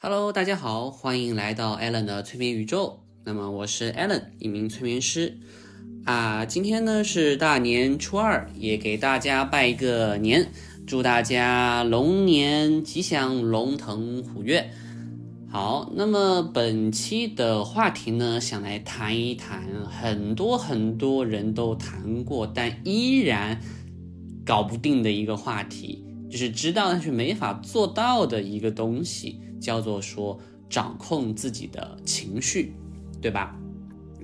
[0.00, 3.00] Hello，大家好，欢迎来到 Allen 的催眠宇宙。
[3.24, 5.40] 那么我是 Allen，一名催眠师
[6.04, 6.44] 啊。
[6.46, 10.52] 今天呢是大年初二，也给大家拜一个年，
[10.86, 14.70] 祝大家龙年吉祥，龙腾虎跃。
[15.50, 23.60] 好，那么本期的话题呢，想来谈一谈很多很多人都谈过，但依然
[24.46, 30.38] 搞不定的一个话题，就是知道但是没法做到的一个东西，叫做说
[30.68, 32.72] 掌控自己的情绪，
[33.20, 33.56] 对吧？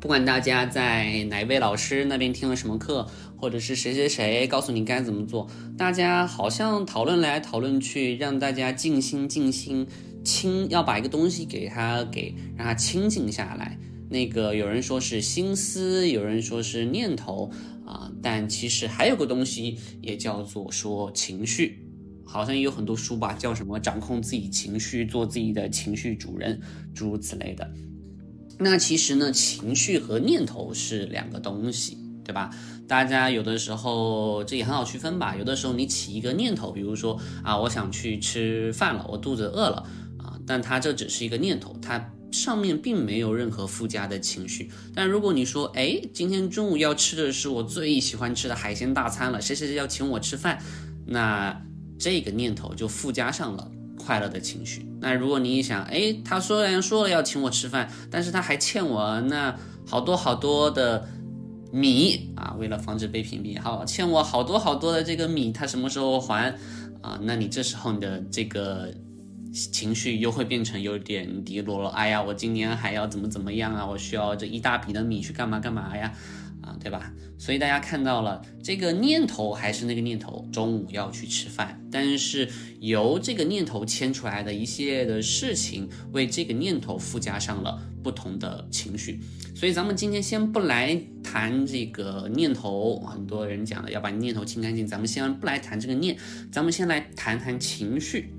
[0.00, 3.06] 不管大家在哪位老师那边听了什么课，
[3.36, 9.86] 或者是谁谁谁告诉你该怎么做，大家好像讨论来讨论去，让大家静心静心。
[10.22, 13.78] 清要把一个东西给它给让它清静下来。
[14.08, 17.50] 那个有人说是心思，有人说是念头
[17.84, 21.83] 啊，但其实还有个东西也叫做说情绪，
[22.34, 26.60] 好像也有很多书吧，叫什么掌控自己情绪，做自己的情绪主人，
[26.92, 27.70] 诸如此类的。
[28.58, 32.50] 那其实呢，情绪和念头是两个东西，对吧？
[32.88, 35.36] 大家有的时候这也很好区分吧。
[35.36, 39.76] 有的时候你起一个念头，比如说啊，我想去吃饭了，我肚子饿了
[40.18, 40.36] 啊。
[40.44, 44.72] 但它这只是一个念头，它上面并没有任何附加的情绪。
[44.92, 50.60] 但如果你说，哎，今天中午要吃的是我最喜欢吃的海鲜大餐了，谁谁谁要请我吃饭，
[51.06, 51.62] 那
[52.04, 53.66] 这个念头就附加上了
[53.96, 54.86] 快乐的情绪。
[55.00, 61.08] 那如果你一想，哎，他虽然说了要请我吃饭，但是他还欠我那好多好多的
[61.72, 66.54] 米啊，为了防止被屏蔽，好，欠我好多好多的这个米，他什么时候还
[67.00, 67.18] 啊？
[67.22, 68.92] 那你这时候你的这个。
[69.70, 71.88] 情绪又会变成有点低落了。
[71.90, 73.86] 哎呀，我今年还要怎么怎么样啊？
[73.86, 76.12] 我需要这一大笔的米去干嘛干嘛呀？
[76.64, 77.12] 啊，对吧？
[77.38, 81.78] 所以大家看到了这个念头还是那个念头，中午要去吃饭。
[81.92, 82.48] 但是
[82.80, 89.20] 由这个念头牵出来的一系列的事情，为这个念头附加上了不同的情绪。
[89.54, 94.86] 所以咱们今天先不来谈这个念头，很多人讲的要把念头清干净。
[94.86, 96.16] 咱们先不来谈这个念，
[96.50, 98.30] 咱们先来谈谈情绪。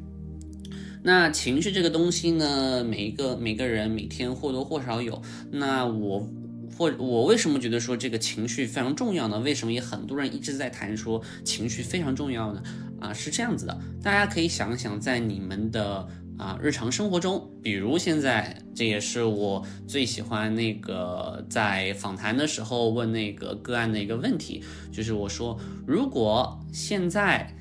[1.04, 5.22] 那情绪这个东西呢，每一个每个人每天或多或少有。
[5.52, 6.28] 那我
[6.78, 9.40] 或我为什么觉得说这个情绪非常重要呢？
[9.40, 12.62] 为什么也很多人一直在谈说情绪非常重要呢？
[13.00, 27.52] 啊，是这样子的，大家可以想想，在你们的啊日常生活中，比如现在，这也是我最喜欢那个在访谈的时候问那个个案的一个问题，就是我说，如果现在。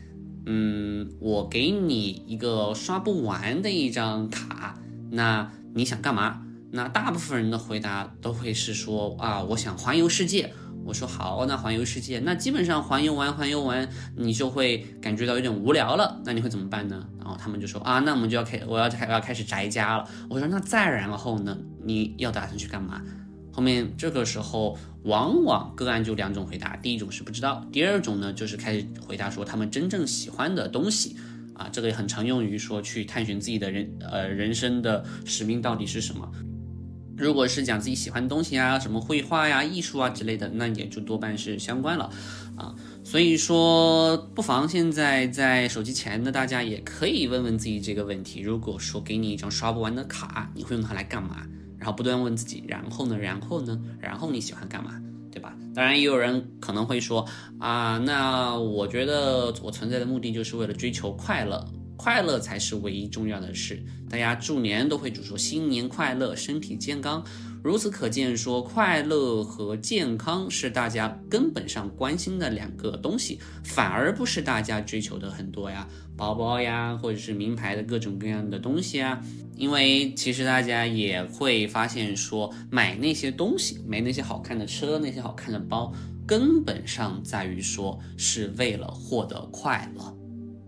[0.47, 4.79] 嗯，我给你一个刷不完的一张卡，
[5.11, 6.43] 那你想干嘛？
[6.75, 10.53] 那大部分人的回答都会是说啊，我想环游世界。
[10.85, 16.21] 我说好，那环游世界，那基本上环游完，环游完，你就会感觉到有点无聊了。
[16.27, 17.09] 那你会怎么办呢？
[17.21, 20.07] 然后他们就说啊，那我们就要开，我要开，要开始宅家了。
[20.29, 21.57] 我说那再然后呢？
[21.83, 23.01] 你要打算去干嘛？
[23.53, 31.17] 后面这个时候，往往个案就两种回答，第一种是不知道，第二种呢就是开始回答说他们真正喜欢的东西，
[31.55, 36.31] 啊，这个也很常用于说去探寻自己的人呃人生的使命到底是什么。
[37.17, 42.11] 如果是讲自己喜欢的东西啊，什么绘画呀、艺术啊之类的，那也就多半是相关了，
[42.57, 51.47] 啊，所以说不妨现在在手机前的大家也可以问问自己这个问题：如果说给你一张刷不完的卡，你会用它来干嘛？
[51.79, 53.19] 然后不断问自己，然后呢？
[53.19, 53.81] 然后呢？
[54.01, 55.01] 然后你喜欢干嘛？
[55.31, 55.55] 对吧？
[55.75, 57.27] 当然，也有人可能会说
[57.59, 61.67] 啊，那我觉得我存在的目的就是为了追求快乐，
[62.05, 63.83] 快乐才是唯一重要的事。
[64.11, 67.25] 大家祝年都会祝说新年快乐，身体健康。
[67.63, 79.19] 如此可见，说快乐和健康是大家根本上关心的两个东西，反而不是大家追求的很多呀，包包呀，或者是名牌的各种各样的东西啊。
[79.57, 85.91] 因为其实大家也会发现，说买那些东西，买那些好看的车，那些好看的包，
[86.27, 90.15] 根本上在于说是为了获得快乐。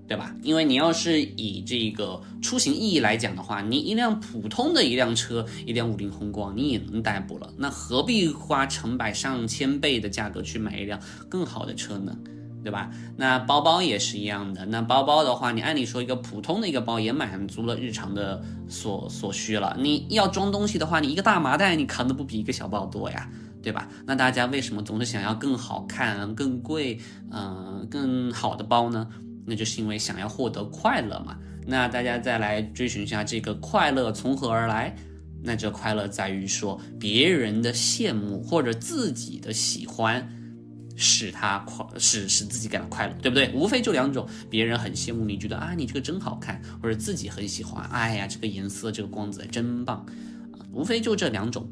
[0.09, 0.35] 对吧？
[0.43, 12.17] 因为你要是以这个出行意义来讲的话，你一辆普通的一辆车，一辆五菱宏光，你也能代步了，那何必花成百上千倍的价格去买一辆更好的车呢？
[12.63, 12.91] 对吧？
[13.17, 19.77] 那包包也是一样的，那包包的话，你按理说一个普通的一个包也满足了日常的所所需了。
[19.79, 23.29] 你要装东西的话，你一个大麻袋你扛的不比一个小包多呀？
[23.63, 23.89] 对吧？
[24.05, 27.01] 那大家为什么总是想要更好看、更贵、
[27.33, 29.09] 嗯更好的包呢？
[29.47, 31.39] 那就是因为想要获得快乐嘛。
[31.67, 34.95] 那大家再来追寻一下这个快乐从何而来？
[35.43, 40.29] 那这快乐在于说别人的羡慕或者自己的喜欢，
[40.97, 43.53] 使他快使使自己感到快乐，对不对？
[43.53, 49.99] 无非就两种，别人很羡慕你，觉得啊你这个真好看，或者自己很喜欢，哎呀这个颜色这个光泽真棒，
[50.53, 51.71] 啊，无非就这两种。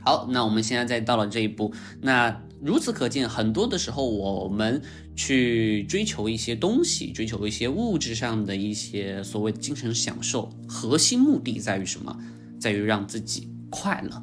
[0.00, 4.80] 好，那我们现在再到了这一步，那如此可见，很多的时候我们
[5.16, 12.16] 去追求一些东西，追求一些物质上的一些所谓精神享受，核心目的在于什么？
[12.60, 14.22] 在于让自己快乐，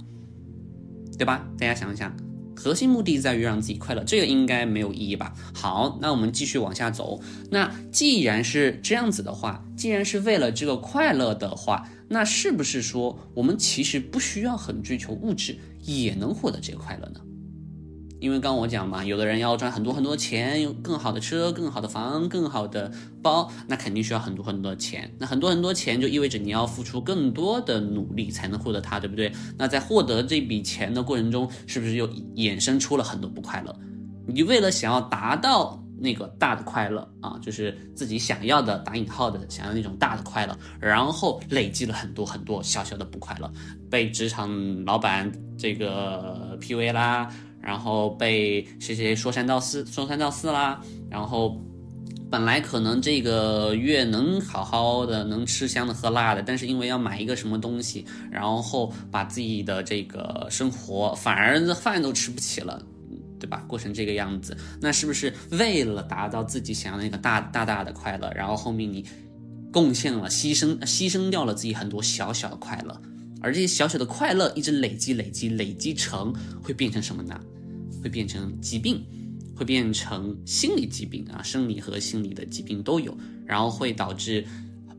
[1.18, 1.46] 对吧？
[1.58, 2.16] 大家想一想。
[2.56, 5.34] 核心目的在于让自己快乐，这个应该没有异议吧？
[5.54, 7.22] 好，那我们继续往下走。
[7.52, 17.22] 那既然是这样子的话，既然是为了这个快乐的话，那是不是说我们其实不需要很追求物质，也能获得这个快乐呢？
[18.20, 25.10] 因为刚我讲嘛，有的人要赚很多很多钱，有更好的车、更好的房、更好的包，那肯定需要很多很多钱。
[25.18, 29.32] 那很多很多钱就意味着你要付出更多的努力才能获得它，对不对？
[29.58, 33.74] 那在获得这笔钱的过程中，是不是又衍生出了很多不快乐？
[34.28, 43.50] 你为了想要达到那个大的快乐啊，就是自己想要的打引号的想要那种大的快乐，然后累积了很多很多小小的不快乐，
[43.90, 47.34] 被职场老板这个 PUA 啦。
[47.62, 50.82] 然后被谁谁说三道四，说三道四啦。
[51.10, 51.60] 然后
[52.32, 62.82] 本来可能这个月能好好的，能吃香的喝辣的，但是因为要买一个什么东西，然后把自己的这个生活反而饭都吃不起了，
[63.40, 63.64] 对吧？
[63.68, 69.04] 过成这个样子，那是不是为了达到自己想要那个大大大的快乐，然后后面你
[69.72, 73.02] 贡献了、牺牲、牺牲掉了自己很多小小的快乐？
[73.42, 77.40] 而这些小小的快乐一直累积、累积、累积成，会变成什么呢？
[78.04, 79.04] 会变成疾病，
[79.56, 83.18] 会变成心理疾病啊，生理和心理的疾病都有。
[83.46, 84.46] 然后会导致，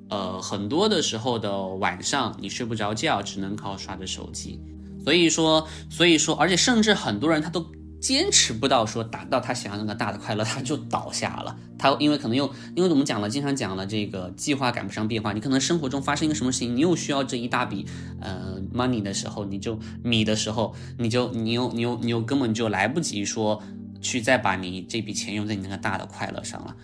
[0.09, 4.61] 呃，很多的时候的晚上你睡不着觉，只能靠刷着手机。
[5.05, 7.65] 所以说，所以说，而且甚至很多人他都。
[8.01, 11.55] 坚持不到说达到他想要那个大的快乐，他就倒下了。
[11.79, 15.33] 他因为可能又因为我们讲了，经常讲了这个计划赶不上变化。
[15.33, 17.87] 你可能生活中发生一个什么事情，你又需要这一大笔
[18.21, 23.63] 呃 money 的时候，你就米的时候，你就你又你又你又根本就来不及说
[24.01, 26.75] 去再把你这笔钱用在你那个大的快乐上了。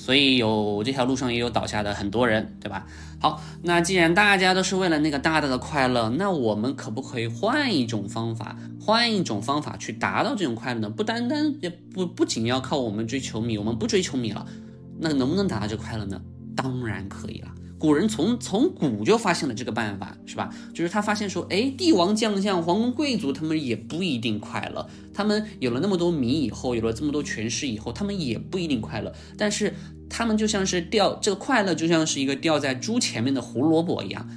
[0.00, 2.86] 所以有这条路上也有倒下的很多人，对吧？
[3.20, 10.88] 好，那既然大家都是为了那个大大的快乐，那我们可不可以换一种方法，换一种方法去达到这种快乐呢？
[10.88, 14.46] 不单单也不不仅要靠我们追求米，我们不追求米了，
[14.98, 16.18] 那能不能达到这快乐呢？
[16.56, 17.48] 当然可以了。
[17.80, 20.54] 古人从从古就发现了这个办法，是吧？
[20.74, 24.86] 就是他发现说，哎，帝王将相、皇宫贵族，他们也不一定快乐。
[25.14, 29.10] 他们有了那么多米以后，有了这么多权势以后，他们也不一定快乐。
[29.38, 29.72] 但是
[30.10, 34.28] 他们就像是掉这个快乐，就像是一个掉在猪前面的胡萝卜一样，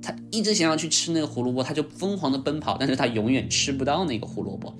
[0.00, 4.72] 他一直想要去吃那个胡萝卜，他就疯狂的奔跑，但是他永远吃不到那个胡萝卜。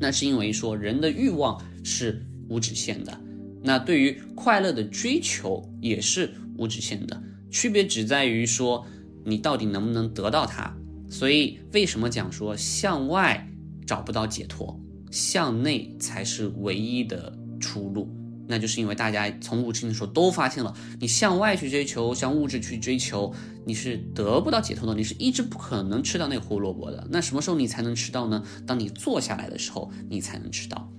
[0.00, 3.16] 那是因为说人的欲望是无止限的，
[3.62, 6.34] 那对于快乐的追求也是。
[6.58, 8.86] 无止限的区别只在于说
[9.24, 10.74] 你到底能不能得到它。
[11.08, 13.48] 所以为什么讲说向外
[13.86, 18.08] 找不到解脱，向内才是唯一的出路？
[18.48, 23.32] 那就是因为大家从物质的时候都发现了，你向外去追求，向物质去追求，
[23.64, 27.06] 你是得不到解脱的，你是一直不可能吃到那个胡萝卜的。
[27.10, 28.42] 那什么时候你才能吃到呢？
[28.66, 30.91] 当你坐下来的时候，你才能吃到。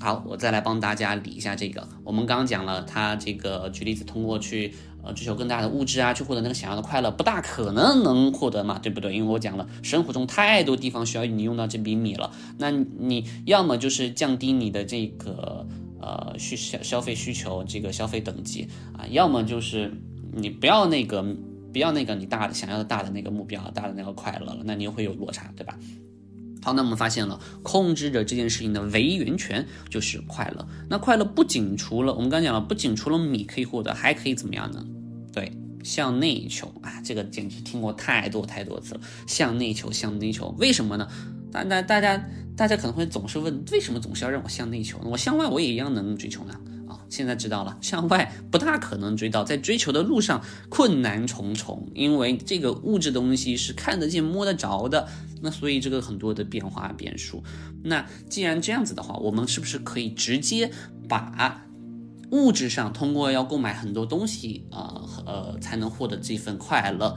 [0.00, 1.86] 好，我再来帮大家理一下这个。
[2.02, 4.72] 我们刚刚讲了，他这个举例子，通过去
[5.04, 9.14] 呃追求更大的物质啊，去获得那个想要的快乐，不大可能能获得嘛，对不对？
[9.14, 12.32] 因为我讲了，生活中太多地方需要你用到这笔米了。
[12.56, 15.66] 那你要么就是降低你的这个
[16.00, 18.66] 呃需消消费需求，这个消费等级
[18.96, 19.92] 啊，要么就是
[20.32, 21.22] 你不要那个
[21.74, 25.78] 不要那个你大的想要的大的那个目标，大的那个快乐了，那你又会有落差，对吧？
[26.62, 30.68] 好，那我们发现了，控制着这件事情的唯一源泉就是快乐。
[30.88, 34.84] 那快乐不仅除了我们刚讲了，不仅除了米可以获得，还可以怎么样呢？
[35.32, 35.52] 对，
[35.82, 39.00] 向内求啊，这个简直听过太多太多次了。
[39.26, 41.08] 向内求，向内求，为什么呢？
[41.50, 45.04] 大大大家大家可能会总是问，为什么总是要让我向内求呢？
[45.10, 46.54] 我向外我也一样能追求呢？
[47.10, 55.08] 现在知道了，向外不大可能追到，在追求的路上困难重重，因为这个物质东西是看得见、摸得着的，
[55.42, 57.42] 那所以这个很多的变化变数。
[57.82, 60.70] 那既然这样子的话，我们是不是可以直接
[61.08, 61.66] 把
[62.30, 67.16] 物质上通过要购买很多东西啊呃才能获得这份快乐？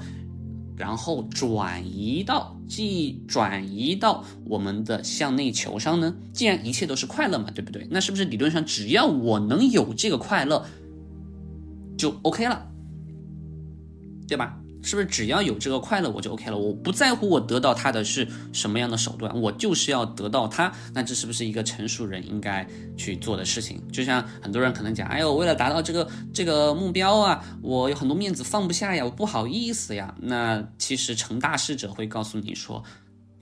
[0.75, 6.15] 然后转移到即转移到我们的向内求上呢？
[6.33, 7.87] 既然一切都是快乐嘛，对不对？
[7.91, 10.65] 那是不是理论上只要我能有这个快乐，
[11.97, 12.71] 就 OK 了，
[14.27, 14.59] 对吧？
[14.83, 16.57] 是不是只要有这个快乐我就 OK 了？
[16.57, 20.71] 我不在乎我得到它的是什么样的手段，我就是要得到它。
[20.93, 23.81] 那这是不是一个成熟人应该去做的事情？
[23.91, 30.13] 就像很多人可能讲，哎呦，为了达到这个这个目标啊，我有很多面子放不下呀，我不好意思呀。
[30.19, 32.83] 那其实成大事者会告诉你说。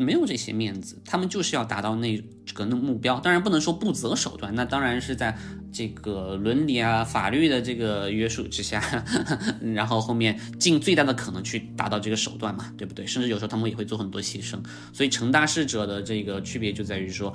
[0.02, 3.20] 没有这些面子，他们就是要达到那这个目标。
[3.20, 5.38] 当然不能说不择手段，那当然是在
[5.72, 8.82] 这个伦理啊、法律的这个约束之下，
[9.74, 13.06] 然后后面尽最大的可能去达到这个手段嘛，对不对？
[13.06, 14.60] 甚至有时候他们也会做很多牺牲。
[14.92, 17.34] 所以成大事者的这个区别就在于说，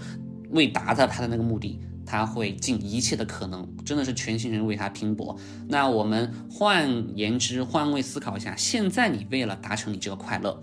[0.50, 5.38] 为达到他的那个目的，他会尽一切的可能，真的是全心全意为他拼搏。
[5.68, 10.61] 那我们换言之，换位思考一下，现在你为了达成你这个快乐，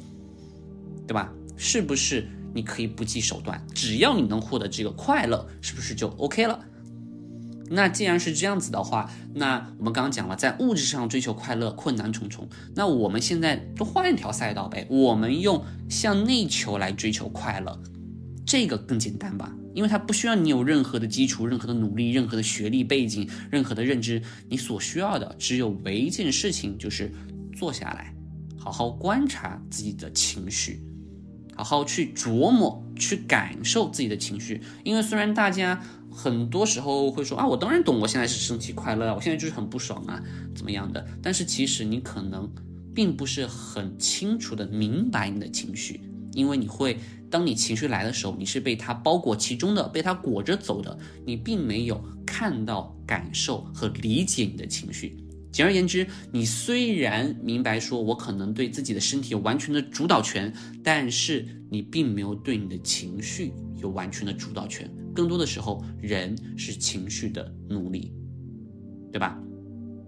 [1.08, 1.34] 对吧？
[1.56, 6.60] 是不是你可以不计手段，只要你能获得这个快乐，是不是就 OK 了？
[7.70, 12.48] 那既然是这样子的话，那我们刚刚讲了，在物质上追求快乐困难重重。
[12.76, 17.82] 那我们现在就换一条赛道呗，我们用向内求来追求快乐，
[18.46, 19.52] 这个更简单吧？
[19.74, 27.12] 因为它不需要你有任何的基础、任何的努力、任何的学历背景、任何的认知，你所需要的只有唯一件事情，就是
[27.58, 28.14] 坐下来，
[28.56, 30.84] 好好观察自己的情绪。
[31.56, 35.82] 好好去琢磨，去感受自己的情绪，因为虽然大家
[36.12, 40.22] 很多时候会说啊，我当然懂，我现在是生气、快乐，我现在就是很不爽啊，
[40.56, 41.06] 怎么样的？
[41.22, 42.50] 但是其实你可能
[42.94, 46.02] 并不是很清楚的明白你的情绪，
[46.34, 55.18] 因为你会当你情绪来的时候，你是被它包裹其中的，被它裹着走的，你并没有看到、感受和理解你的情绪。
[55.54, 60.52] 简而言之，你虽然明白说，我可能对自己的身体有完全的主导权，
[60.84, 64.90] 但是你并没有对你的情绪有完全的主导权。
[65.14, 68.12] 更多的时候，人是情绪的奴隶，
[69.12, 69.40] 对吧？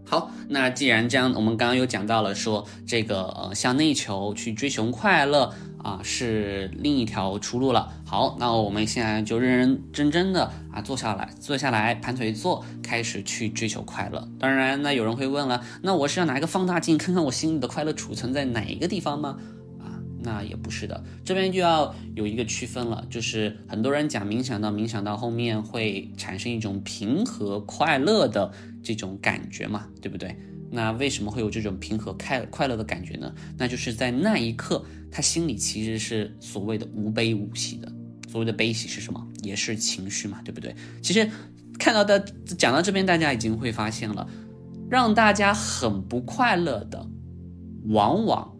[0.04, 5.54] 好，那既然这样，我们刚刚又讲到了说，这个呃向内求去追求快乐。
[5.86, 7.94] 啊，是另一条出路了。
[8.04, 14.28] 好，那我们现在就认认真真的啊，坐下来，坐下来，盘腿坐，开始去追求快乐。
[14.40, 19.38] 当然，那有人会问了，那我是要拿一个放大镜看看我心里的快乐储存在哪一个地方吗？
[19.80, 28.52] 啊，那也不是的，这边就要有一个区分了，就是很多人讲冥想到冥想到后面会产生一种平和快乐的
[28.82, 30.36] 这种感觉嘛，对不对？
[30.76, 33.34] 那为什么会有这种平和快快乐的感觉呢？
[33.58, 37.90] 那就是在那一刻，他心里其实是所谓的无悲无喜的。
[38.30, 39.26] 所谓的悲喜是什么？
[39.42, 40.76] 也是情绪嘛，对不对？
[41.02, 41.30] 其实
[41.80, 42.20] 看到的
[42.58, 44.28] 讲到这边，大家已经会发现了，
[44.90, 47.08] 让大家很不快乐的，
[47.86, 48.54] 往往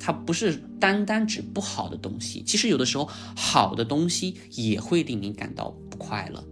[0.00, 2.42] 它不是单单指不好的东西。
[2.42, 6.44] 其实有的时候，好的东西也会令你感到不快乐。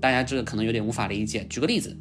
[0.00, 1.46] 大家这个可能有点无法理解。
[1.50, 1.94] 举个例子。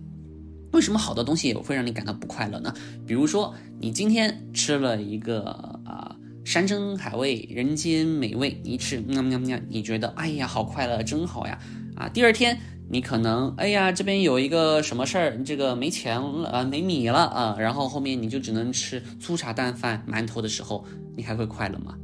[0.72, 2.74] 为什么好的东西也会让你感到不快乐呢？
[3.06, 5.42] 比如说，你今天吃了一个
[5.86, 11.58] 啊山珍海味、人间美味，你吃，喵喵喵，你觉得哎呀好快乐，真好呀！
[11.96, 12.58] 啊，第二天
[12.90, 21.96] 你可能哎呀这边有一个什么事儿，这个没钱了啊，没米了啊，然后后面你就只能吃粗茶淡饭、馒头的时候，你还会快乐吗？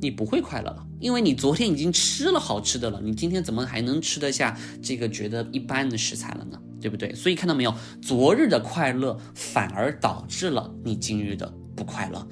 [0.00, 6.58] 你不会快乐了，因为你昨天已经吃了好吃的了，你今天怎么还能吃得下这个觉得一般的食材了呢？
[6.80, 7.14] 对不对？
[7.14, 12.26] 所以看到没有，昨日的快乐反而导致了你今日的不快乐。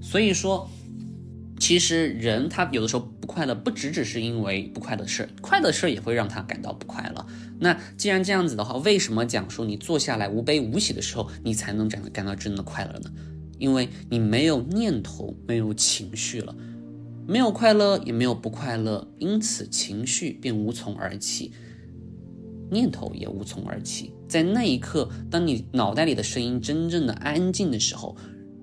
[0.00, 0.68] 所以说，
[1.58, 7.26] 其实人他有的时候不快乐，不只只是因为不快乐的事，快乐的事也会让他感到不快乐。
[7.58, 13.10] 那既然这样子的话，为什么讲说你坐下来无悲无喜的时候，你才能感感到真的快乐呢？
[13.58, 16.54] 因为你没有念头，没有情绪了，
[17.26, 21.52] 没有快乐，也没有不快乐，因此情绪便无从而起。
[22.74, 28.16] 念头也无从而起，在那一刻，当你脑袋里的声音真正的安静的时候，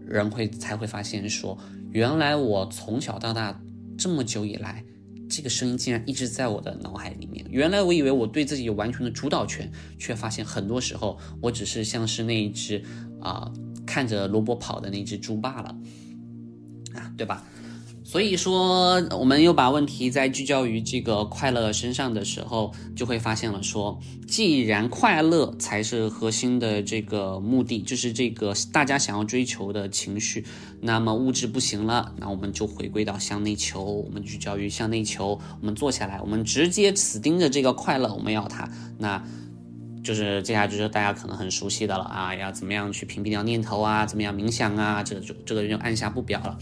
[0.06, 1.58] 人会才会发现说，
[1.92, 3.58] 原来我从小到大
[3.98, 4.84] 这么久以来，
[5.30, 7.46] 这个声音竟然一直在我的脑海里面。
[7.50, 12.84] 原来我以为我对自己有完全的主导权，却发现很多时候我只是像是那一只
[13.22, 13.50] 啊
[13.86, 15.76] 看着萝卜跑的那只猪罢了，
[16.94, 17.46] 啊，对吧？
[18.12, 30.46] 所以说，我们又把问题在聚焦于这个快乐身上的时候，就会发现了说，既然快乐才是核心的这个目的，就是这个大家想要追求的情绪，
[30.82, 39.24] 那么物质不行了，那我们就回归到向内求，我们聚焦于向内求，我们坐下来，我们直接死盯着这个快乐，我们要它，那
[40.04, 46.58] 就是接下来就是大家可能很熟悉的了啊，要怎么样去屏蔽掉念头啊，怎么样冥想啊，这就这个人就按下不表了。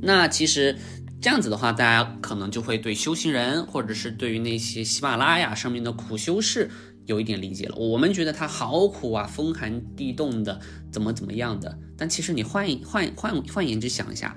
[0.00, 0.76] 那其实
[1.20, 6.70] 这样子的话，大家可能就会对修行人，或者是对于那些喜马拉雅上面的苦修士
[7.06, 7.76] 有一点理解了。
[7.76, 10.60] 我们觉得他好苦啊，风寒地冻的，
[10.92, 11.76] 怎么怎么样的。
[11.96, 14.36] 但其实你换换换换言之想一下，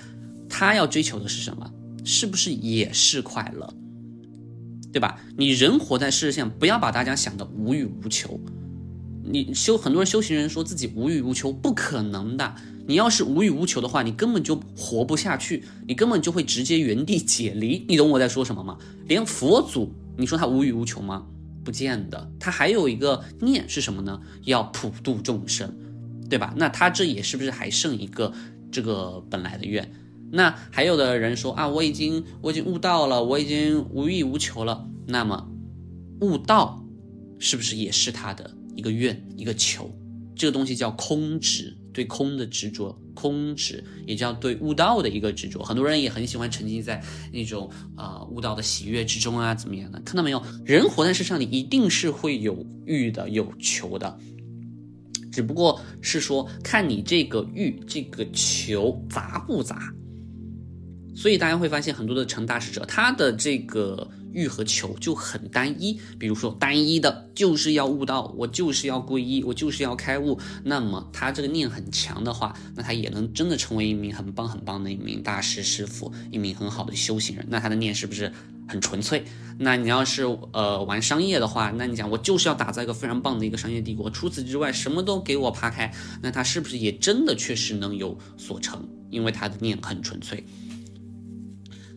[0.50, 1.72] 他要追求的是什么？
[2.03, 3.72] 是不是也是快乐？
[4.91, 5.22] 对吧？
[5.38, 8.39] 你人活在世上，不要把大家想的无欲无求。
[9.24, 12.56] 你修很多人修行人说自己无欲无求，不可能的。
[12.91, 17.86] 你要是无欲无求的话，你根本就活不下去，你根本就会直接原地解离。
[17.88, 18.77] 你懂我在说什么吗？
[19.07, 21.25] 连佛祖，你说他无欲无求吗？
[21.63, 24.19] 不见得，他还有一个念是什么呢？
[24.43, 25.74] 要普度众生，
[26.29, 26.53] 对吧？
[26.57, 28.33] 那他这也是不是还剩一个
[28.69, 29.89] 这个本来的愿？
[30.29, 34.86] 那还有的人说啊，我已经我已经悟道了，我已经无欲无求了。
[35.07, 35.48] 那么
[36.19, 36.86] 悟道
[37.39, 39.89] 是不是也是他的一个愿一个求？
[40.36, 45.63] 这个东西叫空执，对空的执着，空执也叫对悟道的一个执着。
[45.63, 50.00] 很多人也很喜欢沉浸在那种啊悟道的喜悦之中啊，怎么样的？
[50.01, 50.41] 看到没有？
[50.65, 54.17] 人活在世上，你一定是会有欲的，有求的，
[55.31, 59.93] 只不过是说看你这个欲、这个求杂不杂。
[61.15, 64.10] 所以大家会发现，很多的成大事者，他的这个。
[64.33, 70.39] 欲和求就很单一，比如说单一的，就是要悟道，我就是要皈依，我就是要开悟。
[70.63, 77.45] 那么他这个念很强的话，那他也能真的成为一名很棒很棒的一名大师师傅，一名很好的修行人。
[77.50, 78.31] 那他的念是不是
[78.67, 79.23] 很纯粹？
[79.57, 80.23] 那你要是
[80.53, 88.88] 呃玩商业的话，那你讲我就是要打造一个非常棒的一个商业帝国，除此之外什么都给我扒开，那他是不是也真的确实能有所成？
[89.09, 90.43] 因为他的念很纯粹。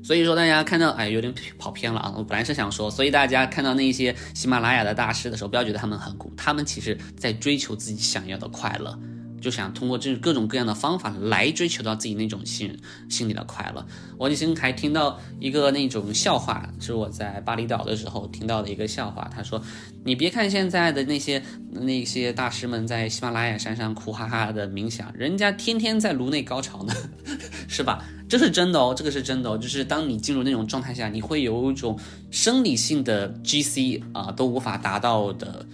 [0.05, 2.15] 所以说，大家看到，哎，有点跑偏了啊！
[2.15, 8.97] 我本来是想说，所以大家看到那些喜马拉雅的大师的时候，不要觉得他们很苦，他们其实在追求自己想要的快乐。
[9.41, 12.75] 就想通过这各种各样的方法来追求到自己那种心
[13.11, 13.87] 心里的快乐。
[14.17, 19.31] 我以前还听到一个那种笑话，是我在巴厘岛的时候听到的一个笑话。
[19.35, 19.63] 他说
[20.03, 26.95] ：“你别看现在的那些那些大师们在喜马拉雅山上苦哈哈的冥想，人家天天在颅内高潮呢，
[27.69, 28.03] 是吧？
[28.29, 29.59] 这是真的哦，这个是真的哦。
[29.59, 31.99] 就是当你进入那种状态下，你会有一种
[32.31, 35.67] 生理性的 GC 啊都无法达到的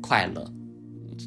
[0.00, 0.50] 快乐。”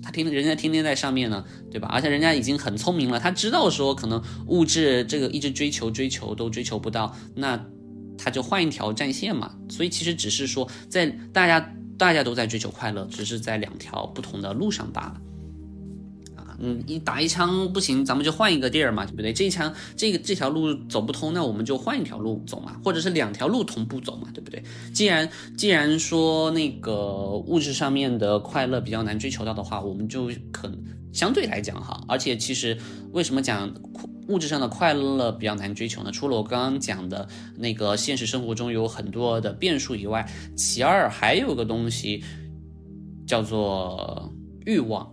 [0.01, 1.89] 他天天人家天天在上面呢，对吧？
[1.91, 7.59] 而且人家已经很聪明了，他知道说可能物质这个一直追求追求都追求不到，那
[8.17, 9.51] 他就换一条战线嘛。
[9.67, 15.21] 所以其实只是说在大家大家都在追求快乐，只是在两条不同的路上罢了。
[16.61, 19.31] 嗯，一打一枪不行，咱们就换一个地儿嘛，对不对？
[19.31, 24.63] 这一枪这个这条路走不通，那我们就换一条路走嘛，或者是两条路同步走嘛，对不对？
[24.93, 30.71] 既然既然说那个物质上面的快乐比较难追求到的话，我们就可
[31.11, 32.77] 相对来讲哈，而且其实
[33.13, 33.73] 为什么讲
[34.27, 36.11] 物质上的快乐比较难追求呢？
[36.11, 42.23] 除了我刚刚讲的那个现实生活中有很多的变数以外，其二还有个东西
[43.25, 44.31] 叫做
[44.65, 45.09] 欲望。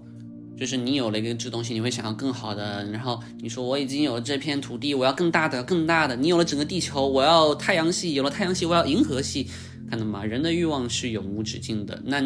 [0.59, 2.85] 就是你有了一个这东西，你会想要更好的。
[2.87, 6.17] 然后你说我已经有了这片土地，我要更大的、更大的。
[6.17, 9.49] 你有了整个地球，我要太阳系，有了太阳系，我要银河系。
[9.89, 10.25] 看到吗？
[10.25, 12.03] 人的欲望是永无止境的。
[12.05, 12.21] 那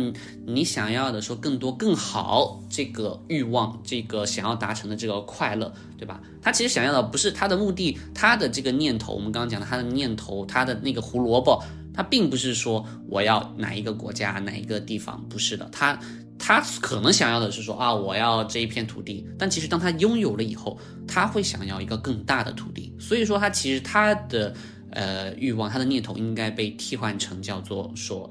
[0.47, 6.23] 你想要的说更多、更好，这个欲望，这个想要达成的这个快乐，对吧？
[6.40, 9.12] 他其实想要的不是他的目的，他的这个念头。
[9.12, 15.98] 我们刚刚讲的他的念头，他的那个胡萝卜，他并不是说我要哪一个国家、哪一个地方，不是的，他。
[16.42, 22.90] 他可能想要的是说啊，我要这一片土地，但其实当他拥有了以后，他会想要一个更大的土地。
[22.98, 24.55] 所以说，他其实他的
[24.92, 28.29] 呃欲望，他的念头应该被替换成叫做说，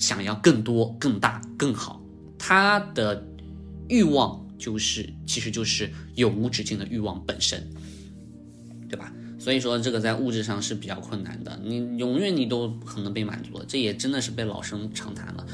[0.00, 2.02] 想要更多、更大、更好。
[2.36, 3.24] 他的
[3.88, 7.64] 欲望就是，其实就是永无止境的欲望本身，
[8.88, 9.12] 对吧？
[9.38, 15.46] 所以说，这个在物质上是比较困难的，你永远你都不可能被满足的，这也真的是被老生常谈了。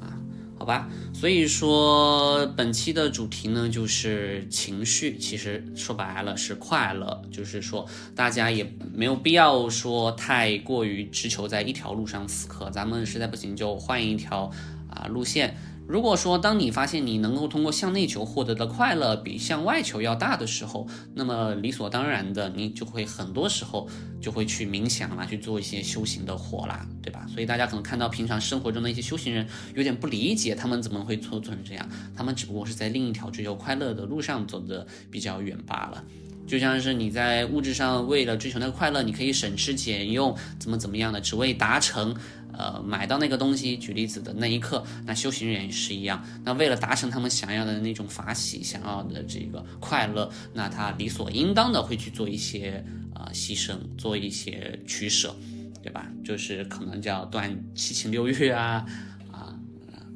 [0.00, 0.16] 啊
[0.58, 5.16] 好吧，所以说本期的主题呢，就是情绪。
[5.16, 7.86] 其实说白了是快乐，就是说
[8.16, 14.50] 大家也没有必要说太过于执求在一条路上死磕，咱们实在不行就换一条
[14.90, 15.56] 啊路线。
[15.88, 23.88] 如果说当你发现你能够通过向内求获得的快乐比向外求要大的时候，那么理所当然的你就会很多时候
[24.20, 27.26] 就会去冥想啦，去做一些修行的活啦，对吧？
[27.32, 36.04] 所以大家可能看到平常生活中的一些修行人有点不理解他们怎么会做做成这样，他们只不过是在另一条追求快乐的路上走的比较远罢了。
[36.46, 42.14] 就像是你在物质上为了追求那个快乐，你可以省吃俭用，怎么怎么样的，只为达成。
[42.58, 46.24] 呃，买到那个东西，举例子的那一刻，那修行人也是一样。
[46.44, 55.36] 那为了达成他们想要的那种法喜，想要的这个快乐，那他理所应当的会去做一些啊牺牲，做一些取舍，
[55.84, 56.10] 对吧？
[56.24, 58.84] 就是可能叫断七情六欲啊，
[59.30, 59.54] 啊，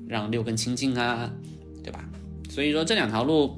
[0.09, 1.31] 让六根清净啊，
[1.85, 2.05] 对吧？
[2.51, 3.57] 所以说这两条路，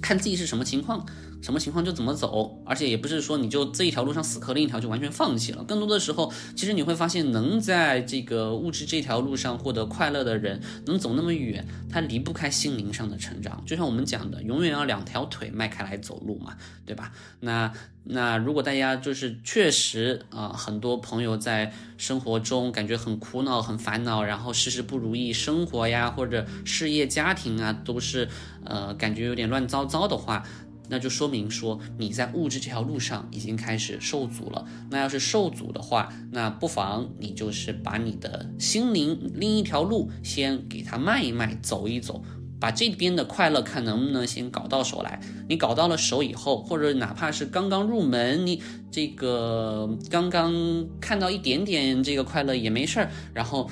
[0.00, 1.04] 看自己是什么情况。
[1.40, 5.62] 什么情况就怎么走，而且也不是说你就这一条路上死磕，另一条就完全放弃了。
[5.64, 13.62] 更多的时候，其实你会发现，能在这个物质这条路上获得快乐的人，能走那么远，他离不开心灵上的成长。
[13.64, 17.12] 就像我们讲的，永远要两条腿迈开来走路嘛，对吧？
[17.40, 17.72] 那
[18.10, 28.28] 那如果大家就是确实啊，很多朋友在生活中感觉很苦恼、很烦恼，然后事事不如意，生活呀或者事业、家庭啊都是
[28.64, 30.42] 呃感觉有点乱糟糟的话。
[30.88, 34.66] 那就说明说你在物质这条路上已经开始受阻了。
[34.90, 42.22] 那要是受阻的话，那不妨你就是把你的心灵另一条路先给它迈一迈，走一走，
[42.60, 45.20] 把这边的快乐看能不能先搞到手来。
[45.48, 53.10] 你搞到了手以后，或者哪怕是刚刚入门，你这个刚刚看到一点点这个快乐也没事儿。
[53.34, 53.70] 然后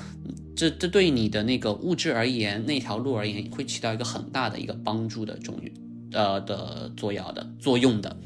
[0.55, 5.86] 这这对你的那个物质而言，那条路而言，会起到一个很大的一个帮助的作用。
[6.13, 8.17] 呃的作要的作用的，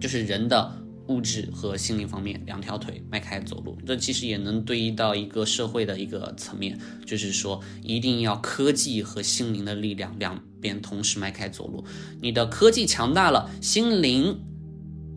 [0.00, 0.72] 就是人的
[1.08, 11.82] 物质和心灵方面两条腿迈开走路，这其实也能对应到一个社会的一个层面，就是说一定要科技和心灵的力量两边同时迈开走路。
[12.20, 14.38] 你的科技强大了，心灵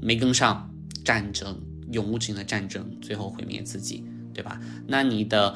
[0.02, 0.70] 没跟上，
[1.04, 1.60] 战争
[1.92, 4.04] 永无止境的战争，最后毁灭自己，
[4.34, 4.60] 对吧？
[4.88, 5.54] 那你的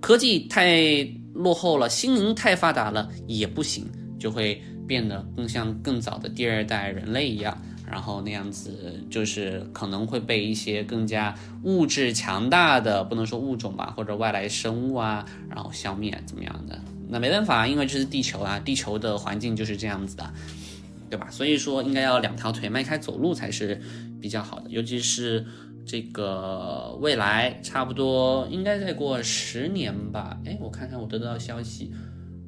[0.00, 1.02] 科技太
[1.32, 4.62] 落后了，心灵太发达了也不行，就会。
[4.86, 7.56] 变得更像更早的第二代人类一样，
[7.90, 16.78] 然后那样子就是可能会被一些更加物质强大的，不能说物种吧，或者外来生物啊，然后消灭怎么样的？
[17.08, 20.32] 那没办法，因为这是地球啊，地球的环境就是这样子的，
[21.10, 21.28] 对吧？
[21.30, 23.80] 所以说应该要两条腿迈开走路才是
[24.20, 25.44] 比较好的，尤其是
[25.86, 30.38] 这个未来差不多应该再过十年吧？
[30.46, 31.92] 哎，我看看我得到消息。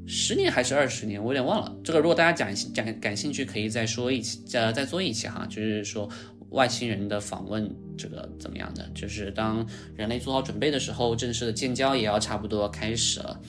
[0.06, 1.76] 十年还是二十年，我有点忘了。
[1.82, 5.46] 这个如果大家讲讲感兴趣，可以再说一期，呃，再做一期哈。
[5.50, 6.08] 就是说
[6.50, 8.88] 外星人的访问，这个怎么样的？
[8.94, 9.66] 就是当
[9.96, 13.40] 人类做好准备的时候，正式的建交也要差不多开始了。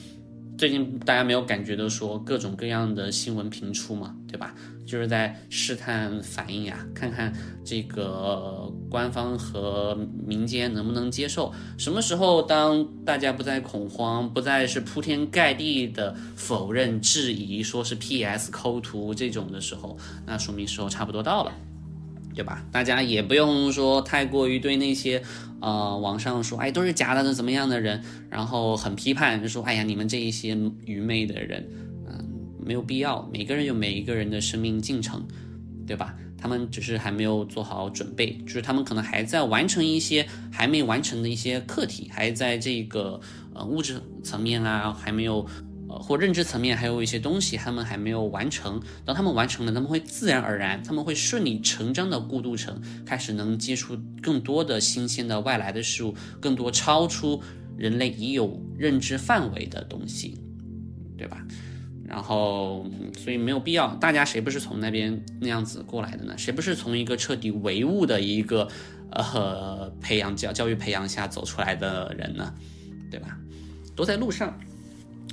[0.58, 4.52] 最近大家没有感觉到说各种各样的新闻频出嘛，对吧？
[4.84, 7.32] 就是在试探反应呀，看看
[7.64, 11.52] 这个官方和民间能不能接受。
[11.78, 21.52] 什么时候当大家不再恐慌，不再是铺天盖地的否认、质疑，说是 PS 抠图这种的时候，那说明时候差不多到了。
[22.34, 22.64] 对吧？
[22.70, 25.20] 大家也不用说太过于对那些，
[25.60, 31.68] 呃，网上说哎都是假的的怎么样的人，然后很批判，就说哎呀你们这一些愚昧的人，
[32.06, 32.24] 嗯，
[32.64, 33.28] 没有必要。
[33.32, 35.26] 每个人有每一个人的生命进程，
[35.86, 36.14] 对吧？
[36.40, 43.20] 他们只是还没有做好准备，就是他们可能还在完成一些还没完成的一些课题，还在这个
[43.52, 45.44] 呃物质层面啊还没有。
[45.88, 48.80] 呃，或认知层面还有一些东西，他们还没有完成。
[49.04, 57.42] 当他们完成了，他们会自然而然，他们会顺理成章的过渡成开始能接触更多的新鲜的外来的事物，更多超出
[57.76, 60.38] 人类已有认知范围的东西，
[61.16, 61.42] 对吧？
[62.04, 62.86] 然后，
[63.18, 66.36] 所以没有必要，大家谁不是从那边那样子过来的呢？
[66.36, 68.66] 谁不是从一个彻底唯物的一个
[69.10, 72.54] 呃培养教教育培养下走出来的人呢？
[73.10, 73.38] 对吧？
[73.94, 74.58] 都在路上。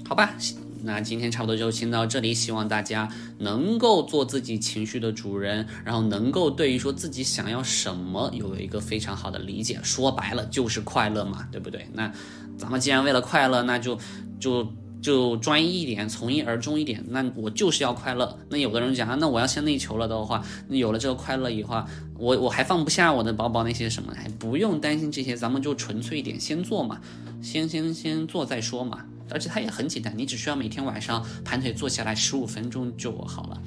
[0.07, 0.35] 好吧，
[0.83, 2.33] 那今天差不多就先到这里。
[2.33, 9.79] 希望大家能够做自己情绪的主人，然后能够对于说自己想要什么有一个非常好的理解。
[9.81, 11.87] 说白了就是快乐嘛，对不对？
[11.93, 12.11] 那
[12.55, 13.97] 咱们既然为了快乐，那就
[14.39, 17.03] 就就专一一点，从一而终一点。
[17.09, 18.37] 那我就是要快乐。
[18.49, 21.83] 那有的人讲啊，那我要向内求了的话，那有了这个快乐以后，
[22.19, 27.01] 我我还放不下我的包包那些什么，还不用担心这些，咱们就纯粹一点，先做嘛，
[27.41, 29.03] 先先先做再说嘛。
[29.29, 33.61] 而且它也很简单，你只需要每天晚上盘腿坐下来十五分钟就好了，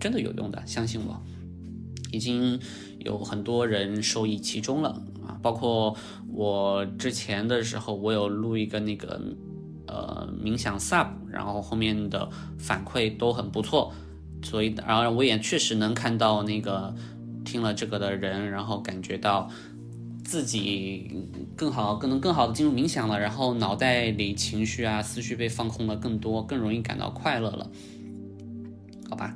[0.00, 1.22] 真的有用的，相信我，
[2.10, 2.58] 已经
[2.98, 4.90] 有很多人受益其中了
[5.26, 5.38] 啊！
[5.42, 5.96] 包括
[6.32, 9.20] 我之前的时候，我有录一个那个
[9.86, 13.92] 呃冥想 sub，然后后面的反馈都很不错，
[14.42, 16.94] 所以然后我也确实能看到那个
[17.44, 19.50] 听了这个的人，然后感觉到。
[20.28, 21.10] 自己
[21.56, 27.70] 更好，更能更好的进入冥想了，然后脑袋里情绪啊、思绪被放空了更多，更容易感到快乐了，
[29.08, 29.34] 好吧？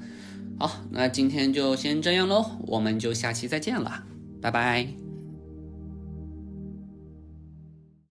[0.58, 4.04] 好，那今天就先这样喽，我们就下期再见了，
[4.42, 5.01] 拜拜。